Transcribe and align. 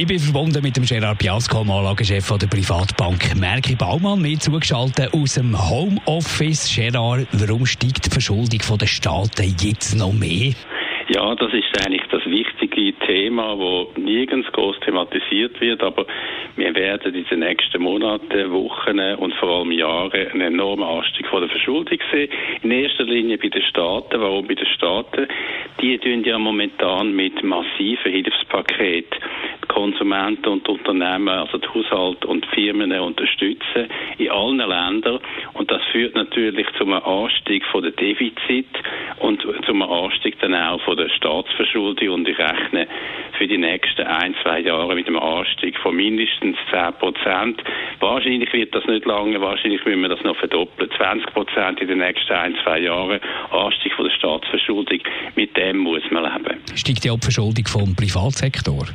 ich 0.00 0.06
bin 0.06 0.18
verbunden 0.18 0.62
mit 0.62 0.74
dem 0.78 0.86
Gerard 0.86 1.18
Piasco, 1.18 1.60
Anlagechef 1.60 2.32
der 2.38 2.46
Privatbank 2.46 3.36
Merki 3.38 3.74
Baumann, 3.74 4.22
mir 4.22 4.38
zugeschaltet 4.38 5.12
aus 5.12 5.34
dem 5.34 5.52
Homeoffice. 5.52 6.74
Gerard, 6.74 7.26
warum 7.32 7.66
steigt 7.66 8.06
die 8.06 8.10
Verschuldung 8.10 8.78
der 8.78 8.86
Staaten 8.86 9.54
jetzt 9.60 9.94
noch 9.98 10.14
mehr? 10.14 10.54
Ja, 11.12 11.34
das 11.34 11.52
ist 11.52 11.84
eigentlich 11.84 12.00
das 12.10 12.24
wichtige 12.24 12.94
Thema, 13.04 13.56
das 13.56 14.02
nirgends 14.02 14.50
groß 14.52 14.80
thematisiert 14.86 15.60
wird, 15.60 15.82
aber 15.82 16.06
wir 16.56 16.74
werden 16.74 17.14
in 17.14 17.24
den 17.24 17.40
nächsten 17.40 17.82
Monaten, 17.82 18.52
Wochen 18.52 18.98
und 18.98 19.34
vor 19.34 19.60
allem 19.60 19.72
Jahren 19.72 20.12
einen 20.12 20.40
enormen 20.40 20.84
Anstieg 20.84 21.26
von 21.28 21.40
der 21.40 21.50
Verschuldung 21.50 21.98
sehen. 22.12 22.30
In 22.62 22.70
erster 22.70 23.04
Linie 23.04 23.38
bei 23.38 23.48
den 23.48 23.62
Staaten. 23.62 24.20
Warum 24.20 24.46
bei 24.46 24.54
den 24.54 24.66
Staaten? 24.66 25.28
Die 25.80 25.98
tun 25.98 26.24
ja 26.24 26.38
momentan 26.38 27.14
mit 27.14 27.42
massiven 27.42 28.12
Hilfspaketen 28.12 29.20
Konsumenten 29.68 30.48
und 30.48 30.68
Unternehmen, 30.68 31.28
also 31.28 31.58
die 31.58 31.68
Haushalte 31.68 32.26
und 32.26 32.44
die 32.44 32.48
Firmen 32.54 32.92
unterstützen 32.92 33.86
in 34.18 34.30
allen 34.30 34.58
Ländern. 34.58 35.20
Und 35.52 35.70
das 35.70 35.80
führt 35.92 36.16
natürlich 36.16 36.66
zu 36.76 36.84
einem 36.84 36.94
Anstieg 36.94 37.64
von 37.66 37.82
der 37.82 37.92
Defizit 37.92 38.66
und 39.20 39.40
zu 39.40 39.52
einem 39.52 39.82
Anstieg 39.82 40.38
dann 40.40 40.54
auch 40.54 40.80
von 40.82 40.96
der 40.96 41.08
Staatsverschuldung. 41.10 42.08
Und 42.10 42.28
ich 42.28 42.38
rechne 42.38 42.88
für 43.38 43.46
die 43.46 43.58
nächsten 43.58 44.02
ein, 44.02 44.34
zwei 44.42 44.60
Jahre 44.60 44.94
mit 44.96 45.06
einem 45.06 45.18
Anstieg 45.18 45.78
von 45.78 45.94
mindestens 45.94 46.39
10 46.40 46.54
Prozent. 46.98 47.62
Wahrscheinlich 48.00 48.52
wird 48.52 48.74
das 48.74 48.84
nicht 48.86 49.04
lange, 49.04 49.40
wahrscheinlich 49.40 49.84
müssen 49.84 50.02
wir 50.02 50.08
das 50.08 50.22
noch 50.22 50.36
verdoppeln. 50.36 50.90
20 50.96 51.32
Prozent 51.32 51.80
in 51.80 51.88
den 51.88 51.98
nächsten 51.98 52.32
ein, 52.32 52.54
zwei 52.64 52.80
Jahren 52.80 53.20
Anstieg 53.50 53.92
von 53.94 54.06
der 54.06 54.14
Staatsverschuldung. 54.14 55.00
Mit 55.36 55.56
dem 55.56 55.78
muss 55.78 56.02
man 56.10 56.24
leben. 56.24 56.60
Steigt 56.74 57.04
die 57.04 57.10
Abverschuldung 57.10 57.66
vom 57.66 57.94
Privatsektor? 57.94 58.86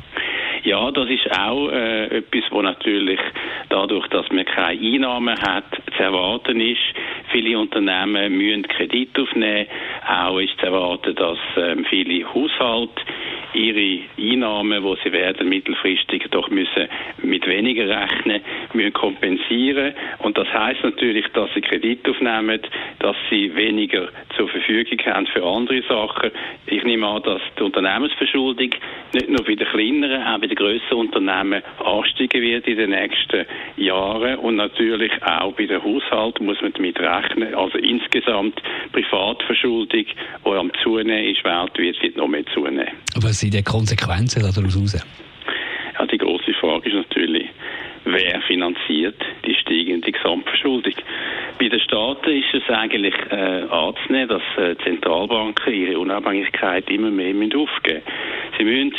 Ja, 0.66 0.90
das 0.90 1.08
ist 1.08 1.30
auch 1.30 1.70
äh, 1.70 2.06
etwas, 2.06 2.42
wo 2.50 2.60
natürlich 2.60 3.20
dadurch, 3.68 4.04
dass 4.08 4.28
man 4.30 4.44
keine 4.44 4.80
Einnahmen 4.80 5.40
hat, 5.40 5.64
zu 5.96 6.02
erwarten 6.02 6.60
ist. 6.60 6.80
Viele 7.30 7.56
Unternehmen 7.56 8.36
müssen 8.36 8.66
Kredit 8.66 9.16
aufnehmen. 9.16 9.68
Auch 10.08 10.40
ist 10.40 10.58
zu 10.58 10.66
erwarten, 10.66 11.14
dass 11.14 11.38
ähm, 11.56 11.86
viele 11.88 12.26
Haushalte 12.34 13.00
ihre 13.54 14.04
Einnahmen, 14.18 14.82
wo 14.82 14.96
sie 14.96 15.12
werden 15.12 15.48
mittelfristig 15.48 16.24
doch 16.30 16.48
müssen 16.50 16.88
mit 17.22 17.46
weniger 17.46 17.88
rechnen, 17.88 18.42
müssen 18.76 18.92
kompensieren. 18.92 19.94
Und 20.18 20.38
das 20.38 20.48
heißt 20.52 20.82
natürlich, 20.84 21.26
dass 21.32 21.50
sie 21.54 21.60
Kredit 21.60 22.08
aufnehmen, 22.08 22.60
dass 23.00 23.16
sie 23.30 23.54
weniger 23.54 24.08
zur 24.36 24.48
Verfügung 24.48 24.98
haben 25.06 25.26
für 25.26 25.44
andere 25.44 25.82
Sachen. 25.88 26.30
Ich 26.66 26.82
nehme 26.84 27.06
an, 27.06 27.22
dass 27.22 27.40
die 27.58 27.62
Unternehmensverschuldung 27.62 28.70
nicht 29.12 29.28
nur 29.28 29.44
bei 29.44 29.54
den 29.54 29.66
kleineren, 29.66 30.22
auch 30.22 30.38
bei 30.38 30.46
den 30.46 30.56
grösseren 30.56 31.06
Unternehmen 31.06 31.62
ansteigen 31.84 32.42
wird 32.42 32.66
in 32.66 32.76
den 32.76 32.90
nächsten 32.90 33.46
Jahren. 33.76 34.38
Und 34.38 34.56
natürlich 34.56 35.12
auch 35.22 35.52
bei 35.54 35.66
den 35.66 35.82
Haushalten 35.82 36.44
muss 36.44 36.60
man 36.60 36.72
damit 36.72 36.98
rechnen. 36.98 37.54
Also 37.54 37.78
insgesamt 37.78 38.60
Privatverschuldung, 38.92 40.04
die 40.04 40.50
am 40.50 40.70
Zunehmen 40.82 41.24
ist, 41.24 41.44
weltweit, 41.44 42.02
wird 42.02 42.16
noch 42.16 42.28
mehr 42.28 42.44
zunehmen. 42.52 42.88
Was 43.16 43.40
sind 43.40 43.54
die 43.54 43.62
Konsequenzen 43.62 44.40
daraus 44.40 44.56
heraus? 44.56 45.06
Ja, 45.98 46.06
die 46.06 46.18
große 46.18 46.52
Frage 46.60 46.90
ist 46.90 46.94
natürlich, 46.94 47.48
wer 48.04 48.35
finanziert 48.46 49.16
die 49.44 49.54
steigende 49.54 50.10
Gesamtverschuldung? 50.10 50.94
Bei 51.58 51.68
den 51.68 51.80
Staaten 51.80 52.30
ist 52.30 52.52
es 52.52 52.68
eigentlich 52.68 53.14
äh, 53.30 53.62
anzunehmen, 53.70 54.28
dass 54.28 54.42
äh, 54.58 54.76
Zentralbanken 54.84 55.72
ihre 55.72 55.98
Unabhängigkeit 55.98 56.88
immer 56.90 57.10
mehr 57.10 57.34
müssen 57.34 57.58
aufgeben 57.58 58.02
Sie 58.58 58.64
müssen 58.64 58.94